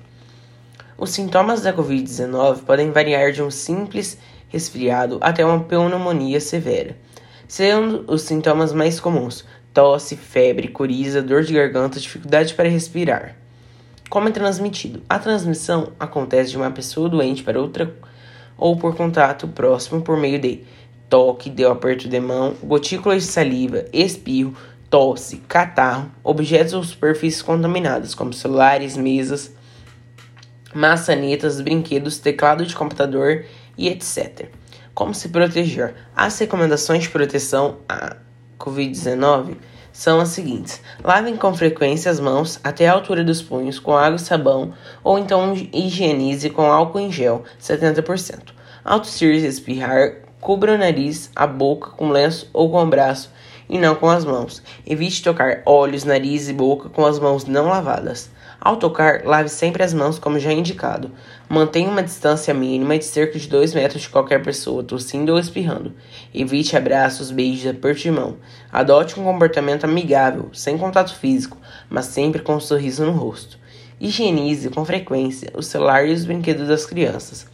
Os 0.98 1.10
sintomas 1.10 1.62
da 1.62 1.72
COVID-19 1.72 2.64
podem 2.64 2.90
variar 2.90 3.32
de 3.32 3.42
um 3.42 3.50
simples 3.50 4.18
resfriado 4.48 5.18
até 5.20 5.44
uma 5.44 5.64
pneumonia 5.64 6.40
severa, 6.40 6.96
sendo 7.48 8.04
os 8.06 8.22
sintomas 8.22 8.72
mais 8.72 9.00
comuns 9.00 9.44
tosse, 9.72 10.16
febre, 10.16 10.68
coriza, 10.68 11.22
dor 11.22 11.42
de 11.42 11.54
garganta, 11.54 11.98
dificuldade 11.98 12.54
para 12.54 12.68
respirar. 12.68 13.36
Como 14.08 14.28
é 14.28 14.30
transmitido? 14.30 15.02
A 15.08 15.18
transmissão 15.18 15.92
acontece 15.98 16.50
de 16.50 16.56
uma 16.56 16.70
pessoa 16.70 17.08
doente 17.08 17.42
para 17.42 17.60
outra 17.60 17.94
ou 18.62 18.76
por 18.76 18.94
contato 18.94 19.48
próximo 19.48 20.02
por 20.02 20.16
meio 20.16 20.38
de 20.38 20.62
toque, 21.10 21.50
de 21.50 21.64
aperto 21.64 22.08
de 22.08 22.20
mão, 22.20 22.54
gotículas 22.62 23.24
de 23.24 23.28
saliva, 23.28 23.86
espirro, 23.92 24.54
tosse, 24.88 25.38
catarro, 25.48 26.08
objetos 26.22 26.72
ou 26.72 26.84
superfícies 26.84 27.42
contaminadas, 27.42 28.14
como 28.14 28.32
celulares, 28.32 28.96
mesas, 28.96 29.52
maçanetas, 30.72 31.60
brinquedos, 31.60 32.18
teclado 32.18 32.64
de 32.64 32.76
computador 32.76 33.44
e 33.76 33.88
etc. 33.88 34.46
Como 34.94 35.12
se 35.12 35.30
proteger? 35.30 35.96
As 36.14 36.38
recomendações 36.38 37.02
de 37.02 37.08
proteção 37.08 37.78
à 37.88 38.14
Covid-19 38.60 39.56
são 39.92 40.20
as 40.20 40.30
seguintes: 40.30 40.80
lavem 41.04 41.36
com 41.36 41.54
frequência 41.54 42.10
as 42.10 42.18
mãos 42.18 42.58
até 42.64 42.88
a 42.88 42.92
altura 42.92 43.22
dos 43.22 43.42
punhos 43.42 43.78
com 43.78 43.96
água 43.96 44.16
e 44.16 44.20
sabão, 44.20 44.72
ou 45.04 45.18
então 45.18 45.54
higienize 45.72 46.50
com 46.50 46.70
álcool 46.70 47.00
em 47.00 47.12
gel 47.12 47.44
70%. 47.60 48.52
Ao 48.84 48.98
tossir 48.98 49.34
e 49.34 49.46
espirrar, 49.46 50.14
cubra 50.40 50.74
o 50.74 50.78
nariz, 50.78 51.30
a 51.36 51.46
boca 51.46 51.90
com 51.90 52.10
lenço 52.10 52.50
ou 52.52 52.70
com 52.70 52.82
o 52.82 52.86
braço 52.86 53.30
e 53.68 53.78
não 53.78 53.94
com 53.94 54.08
as 54.08 54.24
mãos. 54.24 54.62
Evite 54.86 55.22
tocar 55.22 55.62
olhos, 55.64 56.04
nariz 56.04 56.48
e 56.48 56.52
boca 56.52 56.88
com 56.88 57.06
as 57.06 57.18
mãos 57.18 57.44
não 57.44 57.68
lavadas. 57.68 58.30
Ao 58.64 58.76
tocar, 58.76 59.24
lave 59.24 59.48
sempre 59.48 59.82
as 59.82 59.92
mãos 59.92 60.20
como 60.20 60.38
já 60.38 60.52
indicado. 60.52 61.10
Mantenha 61.48 61.90
uma 61.90 62.00
distância 62.00 62.54
mínima 62.54 62.96
de 62.96 63.04
cerca 63.04 63.36
de 63.36 63.48
2 63.48 63.74
metros 63.74 64.02
de 64.02 64.08
qualquer 64.08 64.40
pessoa, 64.40 64.84
tossindo 64.84 65.32
ou 65.32 65.38
espirrando. 65.40 65.92
Evite 66.32 66.76
abraços, 66.76 67.32
beijos 67.32 67.68
aperto 67.68 68.02
de 68.02 68.12
mão. 68.12 68.36
Adote 68.70 69.18
um 69.18 69.24
comportamento 69.24 69.82
amigável, 69.82 70.48
sem 70.52 70.78
contato 70.78 71.12
físico, 71.12 71.58
mas 71.90 72.04
sempre 72.04 72.40
com 72.40 72.54
um 72.54 72.60
sorriso 72.60 73.04
no 73.04 73.10
rosto. 73.10 73.58
Higienize 74.00 74.70
com 74.70 74.84
frequência 74.84 75.50
o 75.56 75.62
celular 75.62 76.06
e 76.06 76.12
os 76.12 76.24
brinquedos 76.24 76.68
das 76.68 76.86
crianças. 76.86 77.48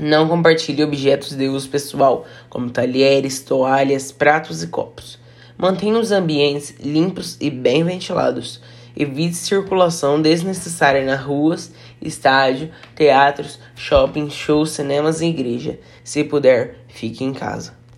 Não 0.00 0.26
compartilhe 0.26 0.82
objetos 0.82 1.36
de 1.36 1.46
uso 1.46 1.68
pessoal, 1.68 2.24
como 2.48 2.70
talheres, 2.70 3.40
toalhas, 3.40 4.10
pratos 4.10 4.62
e 4.62 4.68
copos. 4.68 5.18
Mantenha 5.58 5.98
os 5.98 6.10
ambientes 6.10 6.74
limpos 6.80 7.36
e 7.38 7.50
bem 7.50 7.84
ventilados. 7.84 8.62
Evite 8.96 9.34
circulação 9.34 10.22
desnecessária 10.22 11.04
nas 11.04 11.20
ruas, 11.20 11.72
estádio, 12.00 12.70
teatros, 12.94 13.58
shopping, 13.74 14.30
shows, 14.30 14.70
cinemas 14.70 15.20
e 15.20 15.26
igreja. 15.26 15.78
Se 16.04 16.22
puder, 16.22 16.78
fique 16.88 17.24
em 17.24 17.32
casa. 17.32 17.83